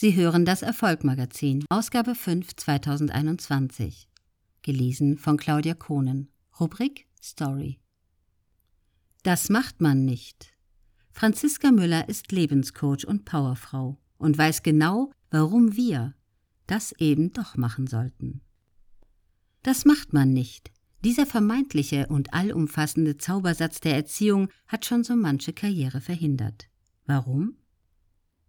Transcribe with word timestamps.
Sie 0.00 0.14
hören 0.14 0.44
das 0.44 0.62
Erfolgmagazin, 0.62 1.64
Ausgabe 1.70 2.14
5 2.14 2.54
2021. 2.54 4.08
Gelesen 4.62 5.18
von 5.18 5.36
Claudia 5.36 5.74
Kohnen. 5.74 6.28
Rubrik 6.60 7.08
Story. 7.20 7.80
Das 9.24 9.48
macht 9.48 9.80
man 9.80 10.04
nicht. 10.04 10.56
Franziska 11.10 11.72
Müller 11.72 12.08
ist 12.08 12.30
Lebenscoach 12.30 13.08
und 13.08 13.24
Powerfrau 13.24 13.98
und 14.18 14.38
weiß 14.38 14.62
genau, 14.62 15.10
warum 15.32 15.74
wir 15.74 16.14
das 16.68 16.92
eben 17.00 17.32
doch 17.32 17.56
machen 17.56 17.88
sollten. 17.88 18.42
Das 19.64 19.84
macht 19.84 20.12
man 20.12 20.32
nicht. 20.32 20.70
Dieser 21.02 21.26
vermeintliche 21.26 22.06
und 22.06 22.32
allumfassende 22.32 23.16
Zaubersatz 23.16 23.80
der 23.80 23.96
Erziehung 23.96 24.48
hat 24.68 24.86
schon 24.86 25.02
so 25.02 25.16
manche 25.16 25.52
Karriere 25.52 26.00
verhindert. 26.00 26.68
Warum? 27.04 27.56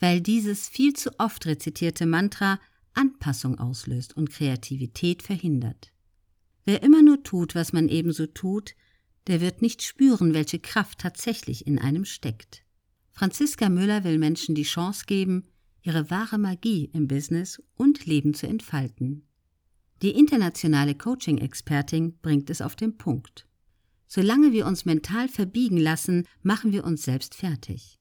Weil 0.00 0.20
dieses 0.20 0.68
viel 0.68 0.92
zu 0.92 1.10
oft 1.18 1.46
rezitierte 1.46 2.06
Mantra 2.06 2.60
Anpassung 2.94 3.58
auslöst 3.58 4.16
und 4.16 4.30
Kreativität 4.30 5.22
verhindert. 5.22 5.92
Wer 6.64 6.82
immer 6.82 7.02
nur 7.02 7.22
tut, 7.22 7.54
was 7.54 7.72
man 7.72 7.88
ebenso 7.88 8.26
tut, 8.26 8.74
der 9.26 9.40
wird 9.40 9.62
nicht 9.62 9.82
spüren, 9.82 10.34
welche 10.34 10.58
Kraft 10.58 10.98
tatsächlich 10.98 11.66
in 11.66 11.78
einem 11.78 12.04
steckt. 12.04 12.64
Franziska 13.12 13.68
Müller 13.68 14.04
will 14.04 14.18
Menschen 14.18 14.54
die 14.54 14.62
Chance 14.62 15.04
geben, 15.06 15.44
ihre 15.82 16.10
wahre 16.10 16.38
Magie 16.38 16.90
im 16.92 17.06
Business 17.06 17.62
und 17.76 18.06
Leben 18.06 18.34
zu 18.34 18.46
entfalten. 18.46 19.26
Die 20.02 20.10
internationale 20.10 20.94
Coaching-Expertin 20.94 22.18
bringt 22.20 22.50
es 22.50 22.60
auf 22.60 22.76
den 22.76 22.98
Punkt. 22.98 23.46
Solange 24.06 24.52
wir 24.52 24.66
uns 24.66 24.84
mental 24.84 25.28
verbiegen 25.28 25.78
lassen, 25.78 26.26
machen 26.42 26.72
wir 26.72 26.84
uns 26.84 27.02
selbst 27.02 27.34
fertig. 27.34 27.95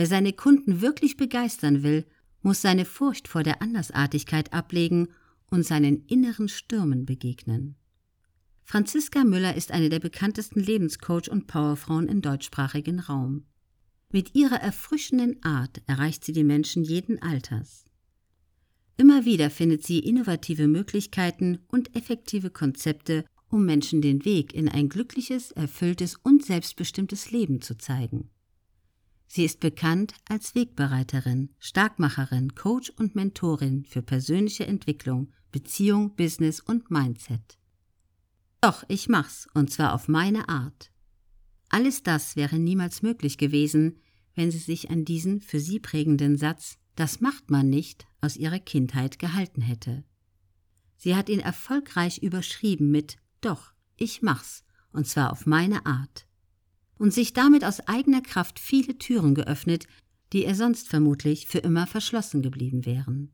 Wer 0.00 0.06
seine 0.06 0.32
Kunden 0.32 0.80
wirklich 0.80 1.18
begeistern 1.18 1.82
will, 1.82 2.06
muss 2.40 2.62
seine 2.62 2.86
Furcht 2.86 3.28
vor 3.28 3.42
der 3.42 3.60
Andersartigkeit 3.60 4.50
ablegen 4.50 5.08
und 5.50 5.66
seinen 5.66 6.06
inneren 6.06 6.48
Stürmen 6.48 7.04
begegnen. 7.04 7.76
Franziska 8.64 9.24
Müller 9.24 9.56
ist 9.56 9.72
eine 9.72 9.90
der 9.90 10.00
bekanntesten 10.00 10.60
Lebenscoach 10.60 11.30
und 11.30 11.48
Powerfrauen 11.48 12.08
im 12.08 12.22
deutschsprachigen 12.22 12.98
Raum. 12.98 13.44
Mit 14.10 14.34
ihrer 14.34 14.56
erfrischenden 14.62 15.36
Art 15.42 15.82
erreicht 15.86 16.24
sie 16.24 16.32
die 16.32 16.44
Menschen 16.44 16.82
jeden 16.82 17.20
Alters. 17.20 17.84
Immer 18.96 19.26
wieder 19.26 19.50
findet 19.50 19.84
sie 19.84 19.98
innovative 19.98 20.66
Möglichkeiten 20.66 21.58
und 21.68 21.94
effektive 21.94 22.48
Konzepte, 22.48 23.26
um 23.50 23.66
Menschen 23.66 24.00
den 24.00 24.24
Weg 24.24 24.54
in 24.54 24.66
ein 24.66 24.88
glückliches, 24.88 25.50
erfülltes 25.50 26.16
und 26.22 26.42
selbstbestimmtes 26.42 27.32
Leben 27.32 27.60
zu 27.60 27.76
zeigen. 27.76 28.30
Sie 29.32 29.44
ist 29.44 29.60
bekannt 29.60 30.14
als 30.28 30.56
Wegbereiterin, 30.56 31.50
Starkmacherin, 31.60 32.56
Coach 32.56 32.90
und 32.96 33.14
Mentorin 33.14 33.84
für 33.84 34.02
persönliche 34.02 34.66
Entwicklung, 34.66 35.32
Beziehung, 35.52 36.16
Business 36.16 36.58
und 36.58 36.90
Mindset. 36.90 37.56
Doch, 38.60 38.82
ich 38.88 39.08
mach's, 39.08 39.46
und 39.54 39.70
zwar 39.70 39.94
auf 39.94 40.08
meine 40.08 40.48
Art. 40.48 40.90
Alles 41.68 42.02
das 42.02 42.34
wäre 42.34 42.58
niemals 42.58 43.02
möglich 43.02 43.38
gewesen, 43.38 44.00
wenn 44.34 44.50
sie 44.50 44.58
sich 44.58 44.90
an 44.90 45.04
diesen 45.04 45.42
für 45.42 45.60
sie 45.60 45.78
prägenden 45.78 46.36
Satz 46.36 46.78
Das 46.96 47.20
macht 47.20 47.52
man 47.52 47.70
nicht 47.70 48.08
aus 48.20 48.36
ihrer 48.36 48.58
Kindheit 48.58 49.20
gehalten 49.20 49.62
hätte. 49.62 50.02
Sie 50.96 51.14
hat 51.14 51.28
ihn 51.28 51.38
erfolgreich 51.38 52.18
überschrieben 52.18 52.90
mit 52.90 53.16
Doch, 53.40 53.74
ich 53.96 54.22
mach's, 54.22 54.64
und 54.90 55.06
zwar 55.06 55.30
auf 55.30 55.46
meine 55.46 55.86
Art 55.86 56.26
und 57.00 57.14
sich 57.14 57.32
damit 57.32 57.64
aus 57.64 57.80
eigener 57.88 58.20
Kraft 58.20 58.60
viele 58.60 58.98
Türen 58.98 59.34
geöffnet, 59.34 59.86
die 60.34 60.44
er 60.44 60.54
sonst 60.54 60.86
vermutlich 60.86 61.46
für 61.46 61.58
immer 61.58 61.86
verschlossen 61.86 62.42
geblieben 62.42 62.84
wären. 62.84 63.32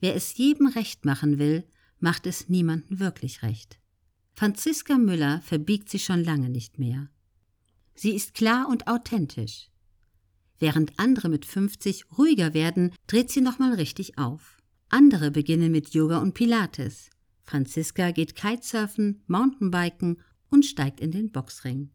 Wer 0.00 0.14
es 0.14 0.36
jedem 0.36 0.66
recht 0.66 1.06
machen 1.06 1.38
will, 1.38 1.64
macht 1.98 2.26
es 2.26 2.50
niemandem 2.50 3.00
wirklich 3.00 3.42
recht. 3.42 3.80
Franziska 4.34 4.98
Müller 4.98 5.40
verbiegt 5.40 5.88
sich 5.88 6.04
schon 6.04 6.22
lange 6.22 6.50
nicht 6.50 6.78
mehr. 6.78 7.08
Sie 7.94 8.10
ist 8.14 8.34
klar 8.34 8.68
und 8.68 8.86
authentisch. 8.86 9.70
Während 10.58 10.98
andere 10.98 11.30
mit 11.30 11.46
50 11.46 12.18
ruhiger 12.18 12.52
werden, 12.52 12.92
dreht 13.06 13.30
sie 13.30 13.40
nochmal 13.40 13.72
richtig 13.74 14.18
auf. 14.18 14.58
Andere 14.90 15.30
beginnen 15.30 15.72
mit 15.72 15.94
Yoga 15.94 16.18
und 16.18 16.34
Pilates. 16.34 17.08
Franziska 17.44 18.10
geht 18.10 18.36
Kitesurfen, 18.36 19.22
Mountainbiken 19.26 20.20
und 20.50 20.66
steigt 20.66 21.00
in 21.00 21.12
den 21.12 21.32
Boxring. 21.32 21.92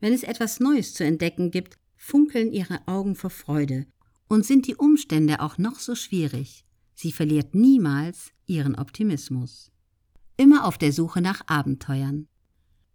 Wenn 0.00 0.12
es 0.12 0.22
etwas 0.22 0.60
Neues 0.60 0.94
zu 0.94 1.04
entdecken 1.04 1.50
gibt, 1.50 1.78
funkeln 1.96 2.52
ihre 2.52 2.86
Augen 2.86 3.14
vor 3.14 3.30
Freude. 3.30 3.86
Und 4.28 4.44
sind 4.44 4.66
die 4.66 4.74
Umstände 4.74 5.40
auch 5.40 5.56
noch 5.56 5.78
so 5.78 5.94
schwierig, 5.94 6.64
sie 6.94 7.12
verliert 7.12 7.54
niemals 7.54 8.32
ihren 8.46 8.74
Optimismus. 8.74 9.70
Immer 10.36 10.64
auf 10.64 10.78
der 10.78 10.92
Suche 10.92 11.20
nach 11.20 11.46
Abenteuern. 11.46 12.26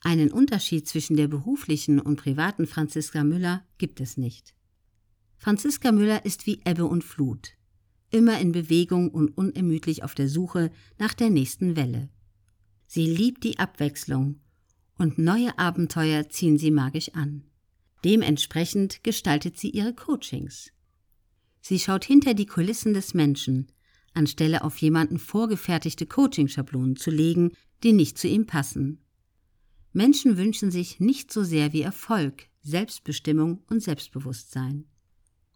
Einen 0.01 0.31
Unterschied 0.31 0.88
zwischen 0.88 1.16
der 1.16 1.28
beruflichen 1.28 2.00
und 2.00 2.17
privaten 2.17 2.67
Franziska 2.67 3.23
Müller 3.23 3.63
gibt 3.78 4.01
es 4.01 4.17
nicht. 4.17 4.53
Franziska 5.38 5.91
Müller 5.91 6.25
ist 6.25 6.45
wie 6.47 6.59
Ebbe 6.66 6.85
und 6.85 7.03
Flut, 7.03 7.53
immer 8.09 8.40
in 8.40 8.51
Bewegung 8.51 9.09
und 9.09 9.29
unermüdlich 9.38 10.03
auf 10.03 10.16
der 10.16 10.28
Suche 10.28 10.69
nach 11.00 11.13
der 11.13 11.29
nächsten 11.29 11.75
Welle. 11.75 12.09
Sie 12.88 13.06
liebt 13.06 13.44
die 13.45 13.57
Abwechslung 13.57 14.41
und 15.01 15.17
neue 15.17 15.57
Abenteuer 15.57 16.29
ziehen 16.29 16.59
sie 16.59 16.69
magisch 16.69 17.09
an. 17.16 17.44
Dementsprechend 18.06 19.03
gestaltet 19.03 19.57
sie 19.57 19.72
ihre 19.72 19.95
Coachings. 19.95 20.72
Sie 21.59 21.79
schaut 21.79 22.06
hinter 22.06 22.35
die 22.35 22.45
Kulissen 22.45 22.94
des 22.94 23.16
Menschen, 23.16 23.72
anstelle 24.13 24.63
auf 24.63 24.78
jemanden 24.78 25.17
vorgefertigte 25.17 26.06
Coaching-Schablonen 26.06 26.97
zu 26.97 27.09
legen, 27.09 27.53
die 27.81 27.94
nicht 27.94 28.19
zu 28.19 28.28
ihm 28.28 28.45
passen. 28.45 29.00
Menschen 29.91 30.38
wünschen 30.38 30.69
sich 30.69 31.00
nicht 31.00 31.34
so 31.34 31.44
sehr 31.44 31.73
wie 31.73 31.81
Erfolg, 31.81 32.47
Selbstbestimmung 32.61 33.63
und 33.72 33.81
Selbstbewusstsein. 33.81 34.85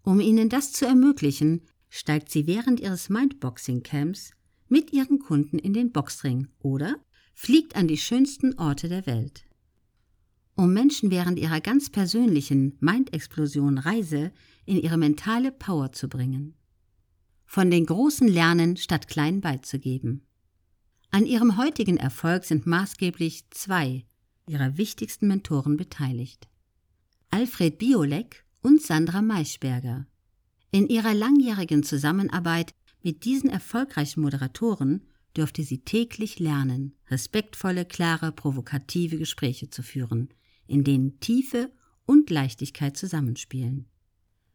Um 0.02 0.22
ihnen 0.22 0.50
das 0.50 0.72
zu 0.72 0.88
ermöglichen, 0.88 1.62
steigt 1.90 2.32
sie 2.32 2.48
während 2.48 2.80
ihres 2.80 3.10
Mindboxing-Camps 3.10 4.32
mit 4.70 4.92
ihren 4.92 5.20
Kunden 5.20 5.60
in 5.60 5.74
den 5.74 5.92
Boxring 5.92 6.48
oder 6.58 7.00
fliegt 7.36 7.76
an 7.76 7.88
die 7.88 7.98
schönsten 7.98 8.58
Orte 8.58 8.90
der 8.90 9.06
Welt. 9.06 9.46
Um 10.56 10.74
Menschen 10.74 11.12
während 11.12 11.38
ihrer 11.38 11.60
ganz 11.60 11.90
persönlichen 11.92 12.78
Mindexplosion 12.80 13.78
Reise 13.78 14.32
in 14.66 14.78
ihre 14.78 14.98
mentale 14.98 15.52
Power 15.52 15.92
zu 15.92 16.08
bringen. 16.08 16.56
Von 17.46 17.70
den 17.70 17.86
Großen 17.86 18.28
lernen, 18.28 18.78
statt 18.78 19.08
klein 19.08 19.42
beizugeben. 19.42 20.26
An 21.12 21.26
ihrem 21.26 21.58
heutigen 21.58 21.98
Erfolg 21.98 22.46
sind 22.46 22.66
maßgeblich 22.66 23.50
zwei 23.52 24.06
ihrer 24.48 24.78
wichtigsten 24.78 25.28
Mentoren 25.28 25.76
beteiligt. 25.76 26.48
Alfred 27.32 27.78
Biolek 27.78 28.46
und 28.62 28.82
Sandra 28.82 29.22
Maischberger. 29.22 30.08
In 30.72 30.88
ihrer 30.88 31.14
langjährigen 31.14 31.84
Zusammenarbeit 31.84 32.74
mit 33.02 33.26
diesen 33.26 33.50
erfolgreichen 33.50 34.22
Moderatoren 34.22 35.06
dürfte 35.38 35.64
sie 35.64 35.80
täglich 35.80 36.40
lernen, 36.40 36.96
respektvolle, 37.10 37.86
klare, 37.86 38.32
provokative 38.32 39.18
Gespräche 39.18 39.70
zu 39.70 39.84
führen, 39.84 40.30
in 40.68 40.84
denen 40.84 41.20
Tiefe 41.20 41.72
und 42.06 42.30
Leichtigkeit 42.30 42.98
zusammenspielen. 42.98 43.88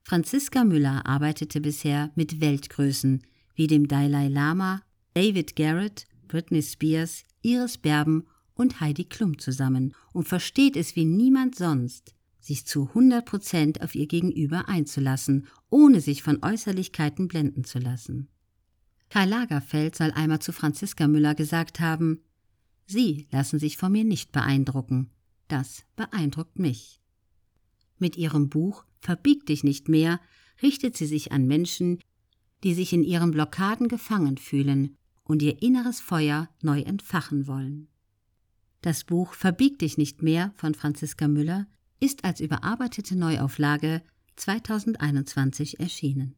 Franziska 0.02 0.64
Müller 0.64 1.06
arbeitete 1.06 1.60
bisher 1.60 2.10
mit 2.14 2.40
Weltgrößen 2.40 3.22
wie 3.54 3.66
dem 3.66 3.88
Dalai 3.88 4.28
Lama, 4.28 4.82
David 5.14 5.56
Garrett, 5.56 6.06
Britney 6.26 6.62
Spears, 6.62 7.24
Iris 7.42 7.78
Berben 7.78 8.26
und 8.54 8.80
Heidi 8.80 9.04
Klum 9.04 9.38
zusammen 9.38 9.94
und 10.12 10.28
versteht 10.28 10.76
es 10.76 10.96
wie 10.96 11.04
niemand 11.04 11.54
sonst, 11.54 12.14
sich 12.40 12.66
zu 12.66 12.88
100 12.88 13.24
Prozent 13.24 13.82
auf 13.82 13.94
ihr 13.94 14.06
Gegenüber 14.06 14.68
einzulassen, 14.68 15.46
ohne 15.68 16.00
sich 16.00 16.22
von 16.22 16.42
Äußerlichkeiten 16.42 17.28
blenden 17.28 17.64
zu 17.64 17.78
lassen. 17.78 18.28
Karl 19.10 19.28
Lagerfeld 19.28 19.96
soll 19.96 20.12
einmal 20.12 20.40
zu 20.40 20.52
Franziska 20.52 21.08
Müller 21.08 21.34
gesagt 21.34 21.80
haben, 21.80 22.20
Sie 22.86 23.28
lassen 23.30 23.58
sich 23.58 23.76
von 23.76 23.92
mir 23.92 24.04
nicht 24.04 24.32
beeindrucken, 24.32 25.10
das 25.48 25.84
beeindruckt 25.94 26.58
mich. 26.58 27.00
Mit 27.98 28.16
ihrem 28.16 28.48
Buch 28.48 28.84
Verbieg 29.00 29.46
dich 29.46 29.64
nicht 29.64 29.88
mehr 29.88 30.20
richtet 30.62 30.96
sie 30.96 31.06
sich 31.06 31.32
an 31.32 31.46
Menschen, 31.46 32.00
die 32.64 32.74
sich 32.74 32.92
in 32.92 33.02
ihren 33.02 33.30
Blockaden 33.30 33.88
gefangen 33.88 34.36
fühlen 34.36 34.96
und 35.24 35.42
ihr 35.42 35.62
inneres 35.62 36.00
Feuer 36.00 36.48
neu 36.62 36.80
entfachen 36.80 37.46
wollen. 37.46 37.88
Das 38.82 39.04
Buch 39.04 39.34
Verbieg 39.34 39.78
dich 39.78 39.98
nicht 39.98 40.22
mehr 40.22 40.52
von 40.56 40.74
Franziska 40.74 41.28
Müller 41.28 41.66
ist 42.00 42.24
als 42.24 42.40
überarbeitete 42.40 43.16
Neuauflage 43.16 44.02
2021 44.36 45.80
erschienen. 45.80 46.34